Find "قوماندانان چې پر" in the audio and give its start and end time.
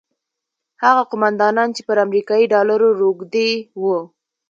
1.11-1.97